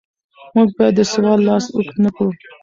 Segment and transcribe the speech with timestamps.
[0.55, 2.31] موږ باید د سوال لاس اوږد نکړو.